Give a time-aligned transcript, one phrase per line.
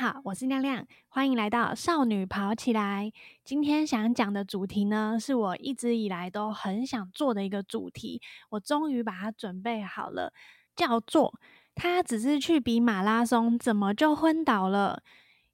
[0.00, 3.12] 好，我是亮亮，欢迎来到少女跑起来。
[3.44, 10.32] 今天想讲的主题呢，是我一直以来都很想做的一个主题，我终于把它准备好了，
[10.74, 11.38] 叫做
[11.76, 15.02] “他只是去比马拉松，怎么就昏倒了？”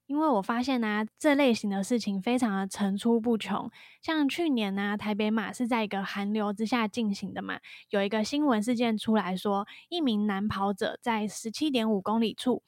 [0.06, 3.68] 因为我发现呢，这类型的事情非常的层出不穷。
[4.00, 7.58] 像去年呢，台北马是在一个寒流之下进行的嘛，
[7.90, 12.62] 有一个新闻事件出来说，一名男跑者在十七点五公里处。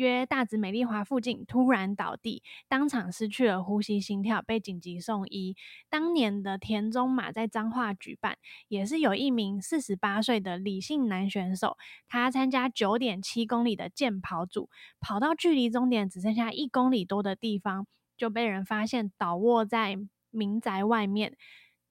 [0.00, 5.54] 约大直美丽华附近突然倒地，当场失去了呼吸、心跳，被紧急送医。
[5.90, 11.76] 当年的田中马在彰化举办，也是有一名四十八岁的李姓男选手，
[12.08, 17.86] 他参加九点七公里的健跑组，跑到距离终点只剩下一公里多的地方，
[18.16, 19.98] 就被人发现倒卧在
[20.30, 21.36] 民宅外面。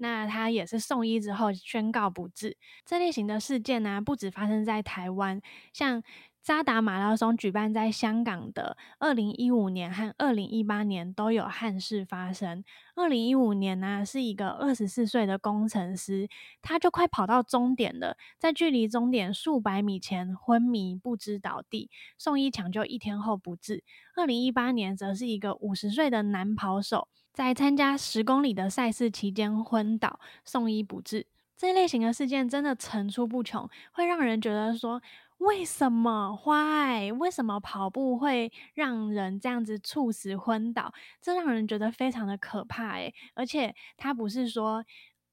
[0.01, 2.55] 那他也是送医之后宣告不治。
[2.85, 5.39] 这类型的事件呢，不止发生在台湾，
[5.71, 6.01] 像。
[6.49, 12.63] 扎达马拉松举办在香港的二零一五年和二零一八年都有憾事发生。
[12.95, 16.27] 二零一五年呢，是一个二十四岁的工程师，
[16.59, 23.83] 他就快跑到终点了，在距离终点数百米前昏迷不知倒地，送医抢救一天后不治。
[24.15, 31.27] 二零一八年则是一个五十岁的男跑手，在参加十公里的赛事期间昏倒，送医不治。
[31.55, 34.99] 这类型的事件真的层出不穷，会让人觉得说。
[35.39, 37.11] 为什么？Why？
[37.13, 40.93] 为什么跑步会让人这样子猝死昏倒？
[41.21, 44.83] 这让人觉得非常的可怕诶而且它不是说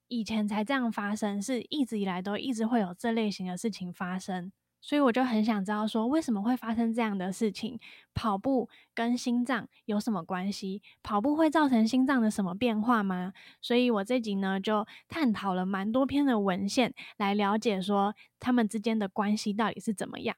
[0.07, 4.53] 以前才这样发生，是一直以来都一直会有这类型的事情发生。
[4.87, 7.81] 所以我就很想知道，说为什么会发生这样的事情？
[8.15, 10.81] 跑步跟心脏有什么关系？
[11.03, 13.33] 跑步会造成心脏的什么变化吗？
[13.61, 20.37] 所以我这集呢就探讨了蛮多篇的文献，来了解说他们之间的关系到底是怎么样。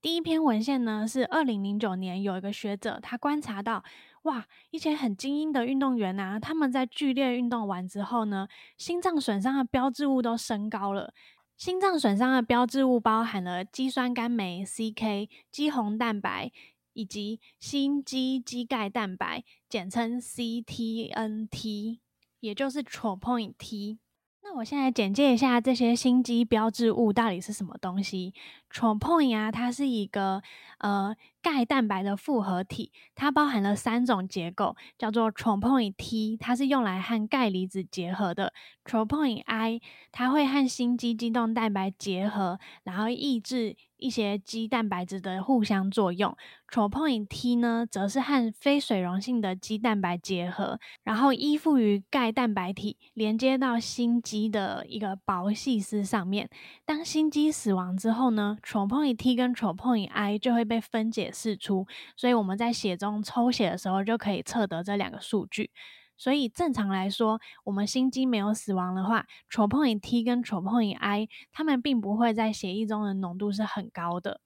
[0.00, 3.82] 第一篇文献呢是二零零九年有一个学者，他观察到，
[4.22, 8.46] 哇，一些很精英的运动员啊，他们在剧烈运动完之后呢，
[8.78, 11.12] 心脏损伤的标志物都升高了。
[11.56, 16.50] 心脏损伤的标志物包含了肌酸酐酶 （CK）、肌红蛋白
[16.92, 22.00] 以及心肌肌钙蛋白，简称 CTNT，
[22.40, 23.98] 也就是 troponin T。
[24.44, 28.34] 那我现在简介一下这些心肌标志物到底是什么东西。
[28.68, 30.42] troponin 啊，它是一个
[30.78, 38.52] 呃钙蛋白的复合体，它包含了三种结构，叫做 troponin T，它是用来和钙离子结合的
[38.84, 39.80] ；troponin I，
[40.12, 43.76] 它会和心肌肌动蛋白结合，然后抑制。
[44.02, 46.36] 一些肌蛋白质的互相作用
[46.68, 56.50] ，troponin T 呢，则是和非水溶性的肌蛋白结合，然后依附于钙蛋白体，连接到心肌的一个薄细丝上面。
[56.84, 65.70] 当心肌死亡之后呢，troponin T 跟 troponin I 就会被分解释出，所以我们在血中抽血的时候就可以测得这两个数据。
[66.16, 74.40] 所以正常来说，我们心肌没有死亡的话，troponin T 跟 troponin I，它们并不会在血液中的浓度是很高的。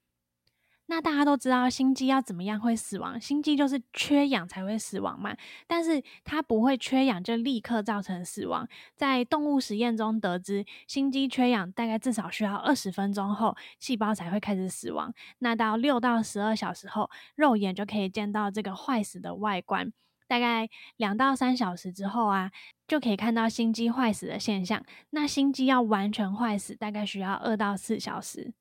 [0.89, 3.21] 那大家都知道，心肌要怎么样会死亡？
[3.21, 5.37] 心肌就是缺氧才会死亡嘛。
[5.67, 8.69] 但是它不会缺氧就立刻造成死亡。
[8.95, 15.13] 在动物实验中得知，心肌缺氧大概至少需要二十分钟后，细胞才会开始死亡。
[15.41, 19.93] 那到六到十二小时后，肉眼就可以见到这个坏死的外观。
[20.29, 22.53] 大概两到三小时之后啊，
[22.87, 24.85] 就可以看到心肌坏死的现象。
[25.11, 28.53] 那心肌要完全坏死，大概需要二到四小时。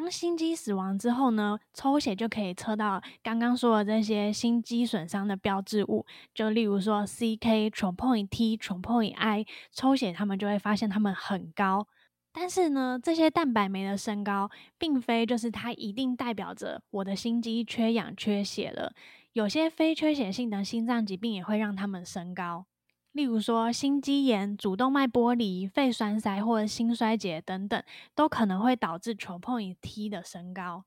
[0.00, 11.88] 当心肌死亡之后呢，抽血就可以测到刚刚说的这些心肌损伤的标志物，就例如说 CK、troponin T、troponin I，抽血他们就会发现它们很高。
[12.32, 14.48] 但是呢，这些蛋白酶的升高，
[14.78, 18.92] 并非就是它一定代表着我的心肌缺氧缺血了。
[19.32, 22.66] 有些非缺血性的心脏疾病也会让它们升高，
[23.12, 27.82] 例如说心肌炎、主动脉剥离、肺栓塞或者心衰竭等等，
[28.14, 30.84] 都可能会导致 troponin T 的升高。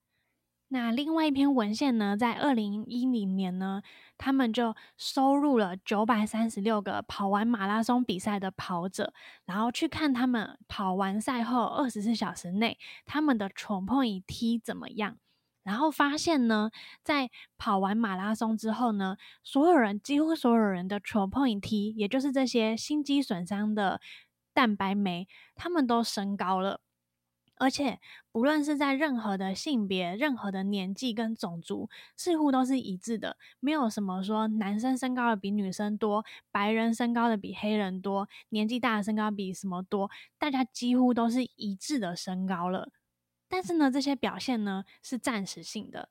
[0.69, 3.81] 那另外一篇文献呢，在二零一零年呢，
[4.17, 9.13] 他们就收录了九百三十六个跑完马拉松比赛的跑者，
[9.43, 15.17] 然后去看他们跑完赛后二十四小时内他们的 troponin T 怎么样。
[15.63, 16.71] 然后发现呢，
[17.03, 24.01] 在跑完马拉松之后呢，所有人几乎所有人的 troponin T，也就是这些心肌损伤的
[24.53, 26.81] 蛋白酶，他们都升高了。
[27.57, 27.99] 而且
[28.31, 40.09] 不论是在任何的性别、任何的年纪跟种族，似乎都是一致的，没有什么说男生身高的比女生多，白人身高的比黑人多，年纪大的身高比什么多，
[40.39, 42.89] 大家几乎都是一致的身高了。
[43.51, 46.07] 但是呢，这些表现呢是暂时性的。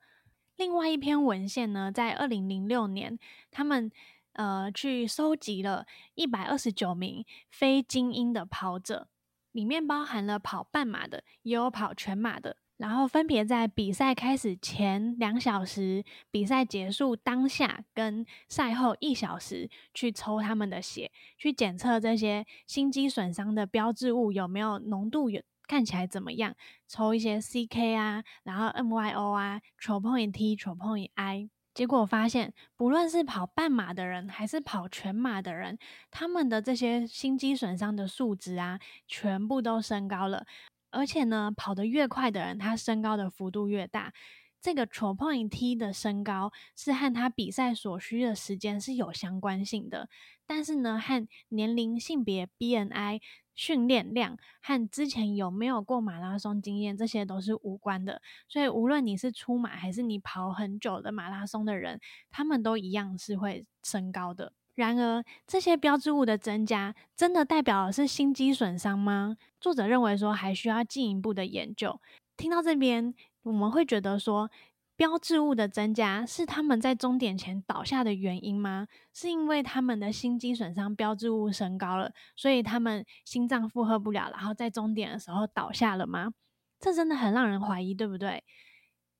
[0.56, 3.18] 另外一篇文献呢，在二零零六年，
[3.50, 3.90] 他们
[4.34, 9.08] 呃去收集了一百二十九名非精英的跑者，
[9.52, 12.58] 里面包含了跑半马的，也有跑全马的。
[12.76, 26.52] 然后分别在比赛开始前两小时、比赛结束当下跟赛后一小时去抽他们的血，去检测这些心肌损伤的标志物有没有浓度有看起来怎么样，
[26.88, 35.78] 抽一些 CK 啊，然后 MYO 啊，TROPOINT TROPOINT I，结果发现不论是跑半马的人还是跑全马的人，
[36.10, 40.44] 他们的这些心肌损伤的数值啊，全部都升高了。
[40.90, 44.12] 而且呢，跑得越快的人，他升高的幅度越大。
[44.60, 50.08] 这个 troponin T 的身高是和他比赛所需的时间是有相关性的，
[50.46, 53.20] 但是呢，和年龄、性别、BNI、
[53.54, 58.20] 训练量和之前有没有过马拉松经验，这些都是无关的。
[58.48, 64.52] 所以，无论你是出马还是你跑很久的马拉松的人，他们都一样是会升高的。
[64.74, 69.36] 然而，这些标志物的增加，真的代表是心肌损伤吗？
[69.60, 72.00] 作者认为说，还需要进一步的研究。
[72.36, 74.50] 听到这边，我们会觉得说，
[74.96, 78.86] 标志物的增加是他们在终点前倒下的原因吗？
[79.14, 86.32] 是因为他们的心肌损伤标志物升高了，所以他们心脏负荷不了，然后在终点的时候倒下了吗？
[86.78, 88.44] 这真的很让人怀疑，对不对？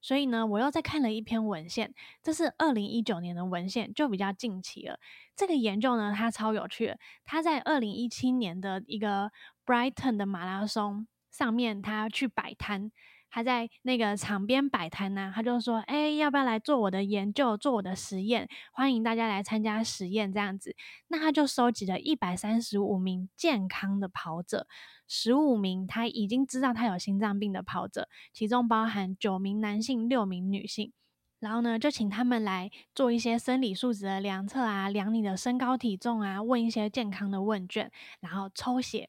[0.03, 4.99] 所以呢，我又再看了一篇文献，这是二零一九年的文献，就比较近期了。
[5.35, 9.31] 这个研究呢，它超有趣，它在二零一七年的一个
[9.65, 12.91] Brighton 的马拉松上面，他去摆摊。
[13.31, 18.49] 他在那个场边摆摊呢，他就说：“哎，要不要来做我的研究，做我的实验？
[18.73, 20.75] 欢迎大家来参加实验。”这样子，
[21.09, 24.67] 那他就收集了一百三十五名健康的跑者，
[25.07, 30.93] 十五名他已经知道他有心脏病的跑者，其中包含九名男性、六名女性。
[31.39, 37.91] 然后呢，就请他们来做一些生理素质的量测啊，量你的身高体重啊，问一些健康的问卷，
[38.21, 39.09] 然后抽血。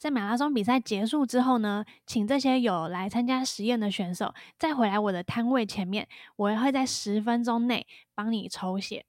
[0.00, 9.04] 在马拉松比赛结束之后呢，请这些有来参加实验的选手再回来我的摊位前面，我也会在十分钟内帮你抽血，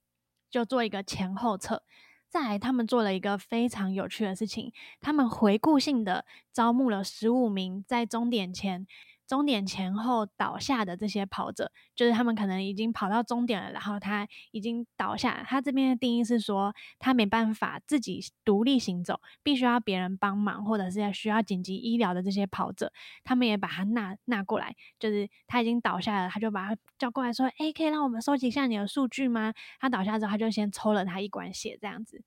[0.50, 1.84] 就做一个前后测。
[2.28, 8.86] 再来，他们做了一个非常有趣的事情，他们回顾性的招募了十五名在终点前。
[9.32, 15.42] 终点前后倒下的这些跑者，就是他们可能已经跑到终点了，然后他已经倒下。
[15.48, 22.92] 他这边的定义是说，他没办法自己独立行走，必须要别人帮忙，或者是要需要紧急医疗的这些跑者，
[23.24, 24.76] 他们也把他纳纳过来。
[25.00, 32.22] 就是他已经倒下了，他就把他叫过来说：“哎，可以让我们收集一下你的数据吗？”他倒下之后，他就先抽了他一管血，这样子。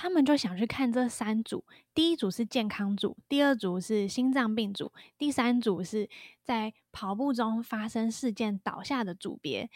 [0.00, 6.08] 他们就想去看这三组，第一组是健康组，第二组是心脏病组，第三组是
[6.44, 9.68] 在跑步中发生事件倒下的组别。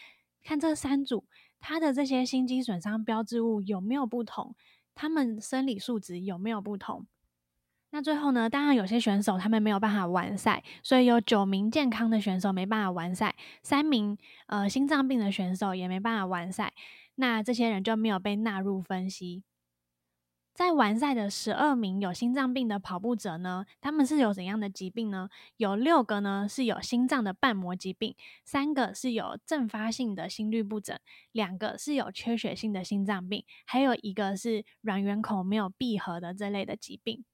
[0.45, 1.25] 看这三组，
[1.59, 4.55] 他的这些心肌损伤标志物有没有不同？
[4.95, 7.05] 他们生理数值有没有不同？
[7.91, 8.49] 那最后呢？
[8.49, 13.35] 当然有些选手他们没有办法完赛，所以有九名健康的选手没办法完赛，
[13.65, 14.17] 三名
[14.47, 16.73] 呃心脏病的选手也没办法完赛。
[17.17, 19.43] 那这些人就没有被纳入分析。
[20.55, 25.31] 在完赛的十二名有心脏病的跑步者呢，他们是有怎样的疾病呢？
[25.57, 30.99] 有六个呢是有心脏的瓣膜疾病，三个是有阵发性的心律不整，
[31.33, 37.25] 两个是有缺血性的心脏病，还有一个是软圆孔没有闭合的这类的疾病。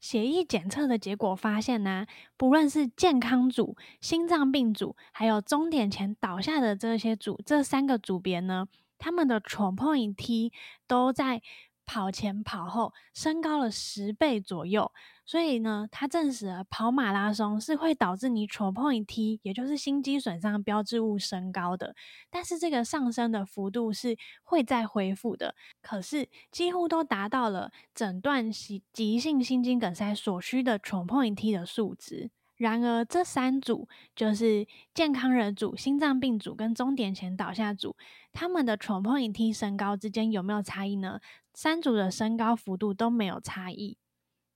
[0.00, 2.04] 血液检测的结果发现呢，
[2.36, 8.66] 不论是健康组、心脏病组，还有终点前倒下的这些组，这三个组别呢，
[8.98, 10.52] 他们的 troponin T
[10.88, 11.40] 都在。
[11.86, 14.90] 跑前跑后升高了十倍左右，
[15.24, 21.94] 所以呢，它证实了跑马拉松是会导致你 troponin T，也就是心肌损伤标志物升高的。
[22.28, 32.30] 但是这个上升的幅度是会再恢复的，可是几乎都达到了诊断急急性心肌梗塞所需的 troponin T 的数值。
[32.56, 37.96] 然而，这三组就是健康人组、心脏病组跟终点前倒下组，
[38.32, 41.20] 他们的 troponin T 升高之间有没有差异呢？
[41.52, 43.98] 三组的升高幅度都没有差异，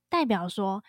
[0.09, 0.83] 代表说，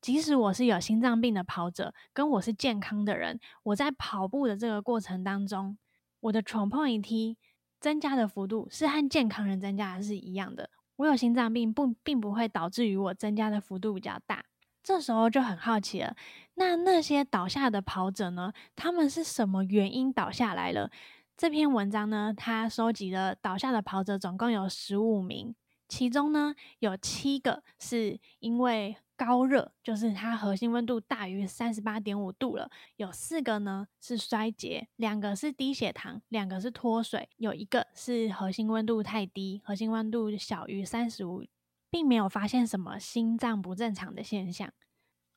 [0.00, 5.76] 即使我是有心脏病的跑者，跟我是健康的人，我在跑步的这个过程当中，
[6.20, 7.36] 我的 troponin T
[7.80, 10.70] 增加的幅度是和健康人增加的是一样的。
[10.96, 14.44] 我有心脏病不，并不会导致于我增加的幅度比较大。
[14.82, 16.16] 这时候就很好奇了，
[16.54, 18.52] 那那些倒下的跑者呢？
[18.74, 20.90] 他们是什么原因倒下来了？
[21.36, 25.54] 这篇文章呢，它收集了倒下的跑者总共有十五名，
[25.88, 28.96] 其中呢有七个是因为。
[29.14, 32.68] 高热，就是它核心温度大于三十八点五度了。
[32.96, 41.44] 有四个呢是衰竭，两个是低血糖，两个是脱水，有一个是核心温度太低，核心温度小于三十五，
[41.92, 44.72] 并没有发现什么心脏不正常的现象。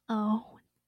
[0.08, 0.42] 呃，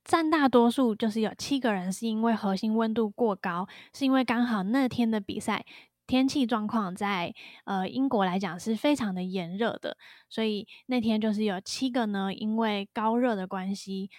[0.05, 5.65] 占大多数就是有七个人是因为核心温度过高，是因为刚好那天的比赛。
[6.07, 9.97] 天气状况在呃英国来讲是非常的炎热的，
[10.29, 14.09] 所以那天就是有七个呢，因为高热的关系，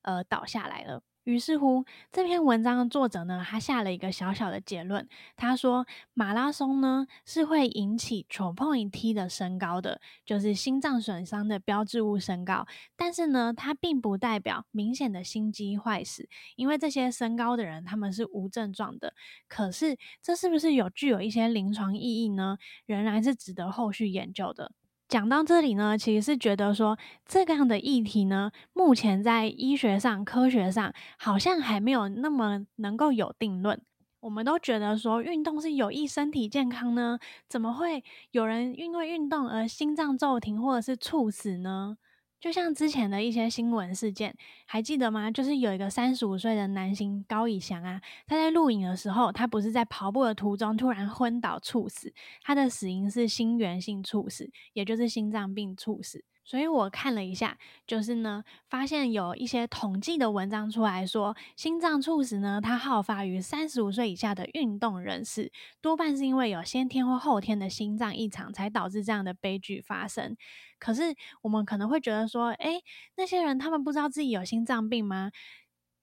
[0.00, 1.02] 呃倒下来了。
[1.24, 5.08] 于是乎，这篇文章的作者呢，他下了一个小小的结论。
[5.36, 12.66] 他说，马拉松呢是会引起 troponin T 的升高的，就是心脏损伤的标志物升高。
[12.94, 19.14] 但是呢，它并不代表明显的心肌坏死，因为这些升高的人他们是无症状的。
[19.48, 22.58] 可是，这是不是有具有一些临床意义呢？
[22.84, 24.72] 仍然是值得后续研究的。
[25.14, 33.80] 讲到这里呢，其实是觉得说这个样的议题呢，目前在医学上、科学上好像还没有那么能够有定论。
[34.18, 38.02] 我们都觉得说运动是有益身体健康呢，怎么会
[38.32, 41.96] 有人因为运动而心脏骤停或者是猝死呢？
[42.44, 44.36] 就像之前的一些新闻事件，
[44.66, 45.30] 还记得吗？
[45.30, 56.22] 就是有一个三十五岁的男星高以翔啊，他在录影的时候，他不是在跑步的途中突然昏倒猝死，他的死因是心源性猝死，也就是心脏病猝死。
[56.44, 70.36] 所以我看了一下，就是呢，发现有一些统计的文章出来说，心脏猝死呢，它好发于三十五岁以下的运动人士，多半是因为有先天或后天的心脏异常，才导致这样的悲剧发生。
[70.78, 72.82] 可是我们可能会觉得说，诶，
[73.16, 75.30] 那些人他们不知道自己有心脏病吗？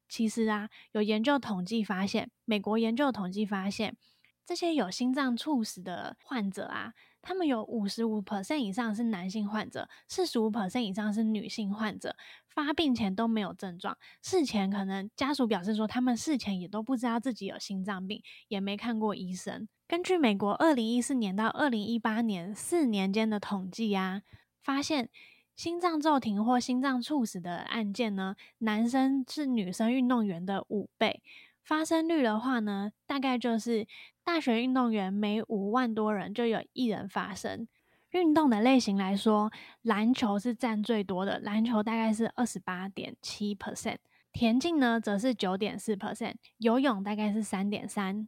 [0.10, 3.96] 其实啊，有研究统计发现，美国研究统计发现，
[4.44, 6.94] 这些有心脏猝死的患者啊。
[7.22, 12.16] 他们有五十五 percent 以上是男性患者，四十五 percent 以上是女性患者，
[12.48, 19.68] 发病前都没有症状，事前可能家属表示说，他们事前也都不知道自己有心脏病，也没看过医生。
[19.88, 24.22] 根据美国二零一四年到二零一八年四年间的统计啊，
[24.64, 25.10] 发现
[25.56, 31.22] 心脏骤停或心脏猝死的案件呢，男生是女生运动员的五倍。
[31.72, 33.88] 发生率的话呢，大概就是
[34.26, 37.66] 大学运动员每五万多人就有一人发生。
[38.10, 39.50] 运动的类型来说，
[39.84, 44.00] 篮球是占最多的，篮球大概是二十八点七 percent，
[44.34, 48.28] 田径呢则是九点四 percent，游泳大概是三点三。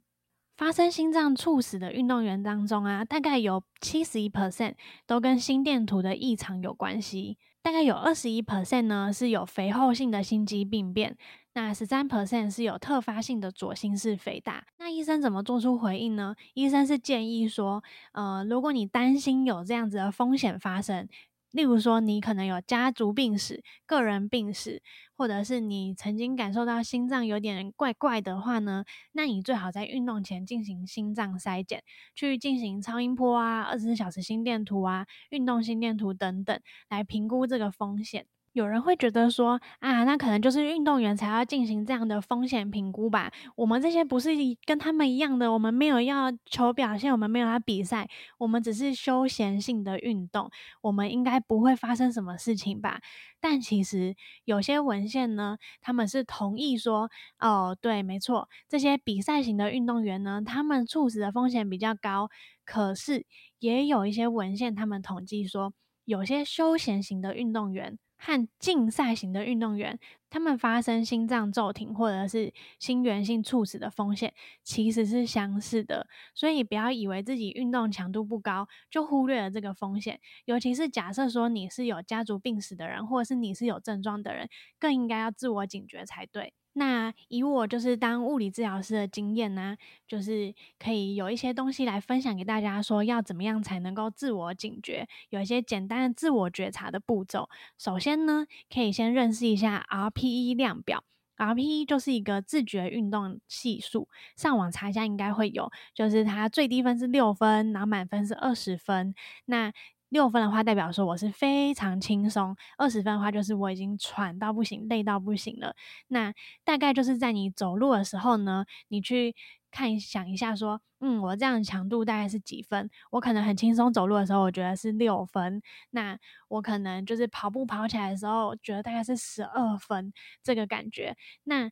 [0.56, 11.18] 发生心脏猝死的运动员当中啊，大概有七十一 percent 都跟心电图的异常有关系，大概有二十一 percent 呢是有肥厚性的心肌病变。
[11.56, 14.66] 那十三 percent 是有特发性的左心室肥大。
[14.80, 16.36] 那医生怎么做出回应呢？
[16.56, 17.84] 医生是建议说，
[18.14, 21.08] 呃，如果你担心有这样子的风险发生，
[21.52, 24.82] 例如说你可能有家族病史、个人病史，
[25.16, 31.84] 或者是你曾经感受到心脏有点怪怪的话呢，那你最好在运动前进行心脏筛检，
[32.16, 38.26] 去进行超音波啊、二十四小时心电图啊、运动心电图等等，来评估这个风险。
[38.54, 43.32] 有人会觉得说啊，那可能就是运动员才要进行这样的风险评估吧？
[43.56, 44.30] 我们这些不是
[44.64, 48.08] 跟他们一样的，我们没有要求表现，我们没有要比赛，
[48.38, 53.02] 我们只是休闲性的运动，我们应该不会发生什么事情吧？
[53.42, 62.30] 但其实有些文献呢，他们是同意说，哦，对，没错，这些比赛型的运动员呢，他们猝死的风险比较高。
[62.64, 63.26] 可是
[63.58, 65.74] 也有一些文献，他们统计说，
[66.06, 67.98] 有些休闲型的运动员。
[68.26, 70.00] 和竞赛型的运动员，
[70.30, 80.22] 他们发生心脏骤停或者是心源性猝死的风险其实是相似的，所以不要以为自己运动强度不高就忽略了这个风险。
[80.46, 84.48] 尤其是假设说你是有家族病史的人，或者是你是有症状的人，
[84.80, 86.54] 更应该要自我警觉才对。
[86.74, 89.78] 那以我就是当物理治疗师的经验呢，
[90.08, 97.50] 就是可以有一些东西来分享给大家，说要怎么样才能够自我警觉，有一些简单的自我觉察的步骤。
[97.78, 101.04] 首先呢，可以先认识一下 RPE 量表
[101.38, 109.14] ，RPE 就是一个自觉运动系数，上网查一下应该会有，就是它最低分是六分，然后满分是二十分。
[109.46, 109.72] 那
[110.14, 115.76] 六分的话，代表说我是非常轻松；二十分的话，就是我已经喘到不行、累到不行了。
[116.08, 116.32] 那
[116.64, 119.36] 大概就是在你走路的时候呢，你去
[119.72, 122.92] 看想一下，说，嗯，我这样强度大概是几分？
[123.10, 125.64] 我可能很轻松走路的时候，我觉得是六分。
[125.90, 126.16] 那
[126.48, 131.18] 我可能就是跑步跑起来的时候，觉得大概是十二分这个感觉。
[131.46, 131.72] 那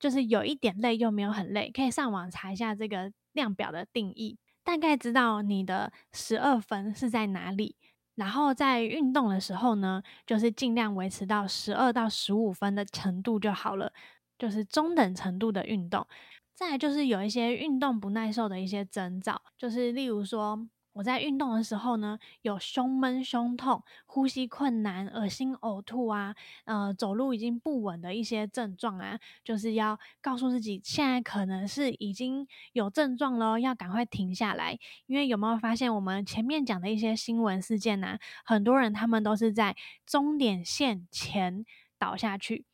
[0.00, 4.38] 就是有一点累又没有很累，可以上网查一下这个量表的定义。
[4.66, 7.76] 大概知道你的十二分是在哪里，
[8.16, 13.92] 然后在运动的时候呢，就是尽量维持到十二到十五分的程度就好了，
[14.36, 16.04] 就是中等程度的运动。
[16.52, 20.68] 再就是有一些运动不耐受的一些征兆，就是例如说。
[20.96, 26.34] 我在运动的时候呢，有胸闷、胸痛、呼吸困难、恶心、呕吐啊，
[26.64, 34.78] 呃，走路已经不稳的一些症状啊，就是要告诉自己，现在可能是已经有症状了，要赶快停下来。
[35.04, 38.18] 因为有没有发现，我们前面讲的一些新闻事件呢？
[38.42, 39.76] 很多人他们都是在
[40.06, 41.66] 终点线前
[41.98, 42.64] 倒下去，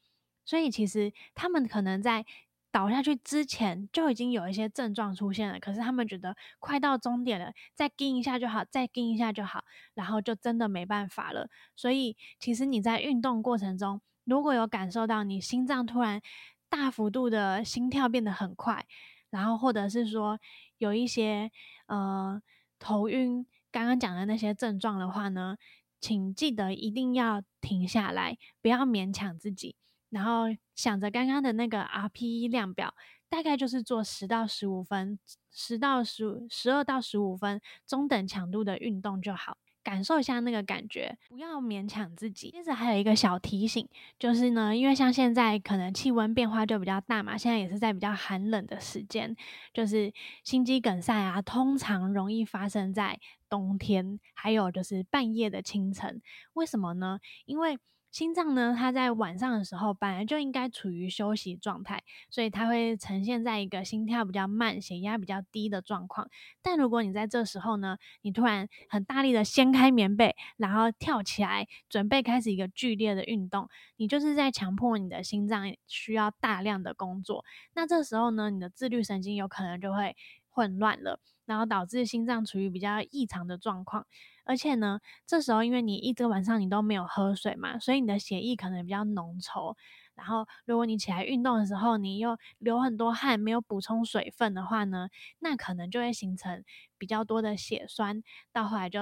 [0.45, 2.25] 所以其实他们可能在。
[2.73, 9.63] 倒下去之前就已经有一些症状出现了，可是他们觉得快到终点了，再盯一下就好，再盯一下就好，
[9.93, 11.51] 然后就真的没办法了。
[11.77, 16.23] 所以，其实你在运动过程中，如果有感受到你心脏突然
[16.71, 18.87] 大幅度的心跳变得很快，
[19.29, 20.41] 然后或者是说
[20.79, 21.51] 有一些
[21.87, 22.41] 呃
[22.79, 25.59] 头晕，刚刚讲的那些症状的话呢，
[26.01, 29.77] 请记得一定要停下来，不要勉强自己。
[30.13, 30.45] 然后
[30.77, 32.95] 想着刚刚的那个 RPE 量表，
[33.29, 35.19] 大概就是做十到十五分，
[35.51, 42.51] 十到十五、十二到十五分中等强度的运动就好，感受一下那个感觉，不要勉强自己。
[42.51, 43.89] 接着还有一个小提醒，
[44.19, 49.35] 就是呢，因为像现在可能气温变化就比较大嘛，现在也是在比较寒冷的时间，
[49.73, 50.13] 就是
[50.45, 56.21] 心肌梗塞啊，通常容易发生在冬天，还有就是半夜的清晨。
[56.53, 57.19] 为什么呢？
[57.47, 57.79] 因为
[58.13, 66.29] 心脏呢，它在晚上的时候本来就应该处于休息状态，所以它会呈现在一个心跳比较慢、血压比较低的状况。
[66.61, 73.67] 但如果你在这时候呢，你突然很大力的掀开棉被，然后跳起来，准备开始一个剧烈的运动，
[73.97, 77.47] 你就是在强迫你的心脏需要大量的工作。
[77.75, 80.15] 那这时候呢，你的自律神经有可能就会
[80.51, 84.07] 混乱了，然后导致心脏处于比较异常的状况。
[84.45, 89.77] 而且呢，这时候因为你一整晚上你都没有喝水嘛，所以你的血液可能比较浓稠。
[90.15, 96.63] 然后，如果你起来运动的时候，你又流很多汗，没有补充水分的话呢，那可能就会形成
[96.99, 99.01] 比较多的血栓，到后来就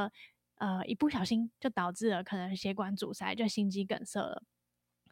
[0.57, 4.43] 呃一不小心就导致了可能血管阻塞，就心肌梗塞了。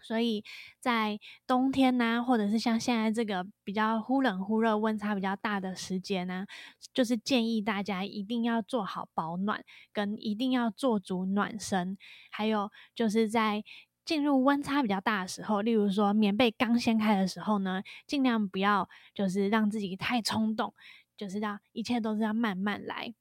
[0.00, 0.44] 所以
[0.80, 6.46] 在冬天呢，或者是像现在这个比较忽冷忽热、温差比较大的时间呢，
[6.94, 11.98] 就是建议大家一定要做好保暖，跟一定要做足暖身。
[12.30, 13.64] 还有就是在
[14.04, 20.72] 进入温差比较大的时候，例如说棉被刚掀开的时候呢，尽量不要就是让自己太冲动，
[21.16, 23.14] 就是要一切都是要慢慢来。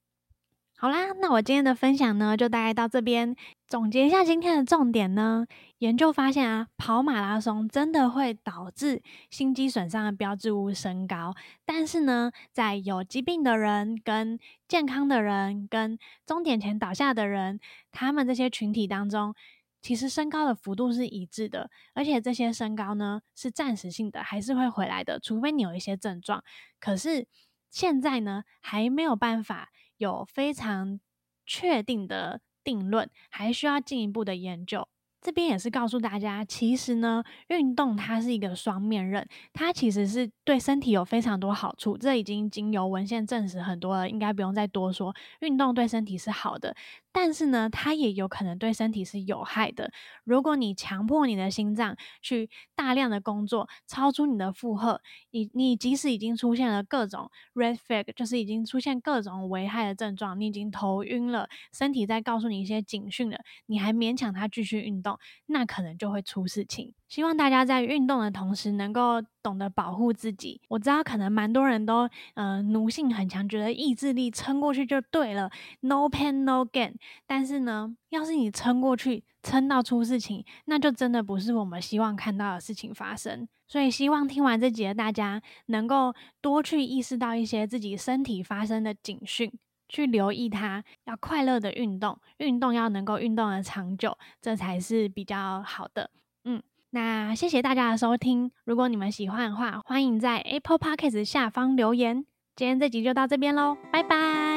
[0.79, 3.35] 好啦，那我今天的分享呢，就大概到这边。
[3.65, 5.47] 总结一下今天的重点呢，
[5.79, 11.33] 研究发现啊，跑马拉松真的会导致心肌损伤的标志物升高。
[11.65, 14.37] 但是呢，在有疾病的人、跟
[14.67, 17.59] 健康的人、跟终点前倒下的人，
[17.91, 19.33] 他们这些群体当中，
[19.81, 21.71] 其实升高的幅度是一致的。
[21.95, 26.43] 而且这些升高呢，是暂时性的，还是会回来的，除非你有一些症状。
[26.79, 27.25] 可是
[27.71, 29.69] 现在呢，还没有办法。
[29.97, 30.99] 有非常
[31.45, 34.87] 确定的定论，还需要进一步的研究。
[35.27, 41.97] 这边也是告诉大家，其实呢，运动它是一个双面刃，它其实是对身体有非常多好处。
[41.97, 45.13] 这已经经由文献证实很多了，应该不用再多说。
[45.41, 46.77] 运动对身体是好的。
[47.11, 49.91] 但是呢，它也有可能对身体是有害的。
[50.23, 65.16] 如果你强迫你的心脏去大量的工作，超出你的负荷，你你即使已经出现了各种 red flag，就是已经出现各种危害的症状，你已经头晕了，身体在告诉你一些警讯了，你还勉强它继续运动，
[65.47, 66.93] 那可能就会出事情。
[67.07, 70.59] 希望大家在运动的同时，能够懂得保护自己。
[70.67, 75.49] 我知道可能蛮多人都，呃，奴性很强，觉得意志力撑过去就对了
[75.81, 76.93] ，no pain no gain。
[77.25, 83.47] 但是呢，要是你撑过去，撑到出事情，那就真的不是我们希望看到的事情发生。
[83.69, 89.51] 所以，希望听完这集的大家，能够多去意识到一些自己身体发生的警讯，
[89.89, 96.09] 去留意它，要快乐的运动，运动要能够运动的长久，这才是比较好的。
[96.43, 96.61] 嗯。
[96.91, 102.25] 那谢谢大家的收听，如果你们喜欢的话，欢迎在 Apple Podcast 下方留言。
[102.55, 104.56] 今天这集就到这边喽，拜拜。